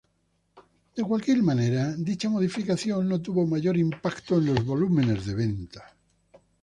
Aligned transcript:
De 0.95 1.03
cualquier 1.03 1.43
manera 1.43 1.93
dicha 1.95 2.27
modificación 2.27 3.07
no 3.07 3.21
tuvo 3.21 3.45
mayor 3.45 3.77
impacto 3.77 4.39
en 4.39 4.47
los 4.47 4.65
volúmenes 4.65 5.27
de 5.27 5.35
venta 5.35 5.95